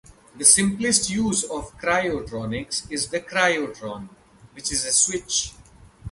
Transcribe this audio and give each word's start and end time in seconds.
The 0.35 0.45
simplest 0.45 1.11
use 1.11 1.43
of 1.43 1.77
cryotronics 1.77 2.91
is 2.91 3.09
the 3.09 3.19
cryotron, 3.19 4.09
which 4.55 4.71
is 4.71 4.83
a 4.83 4.91
switch. 4.91 5.53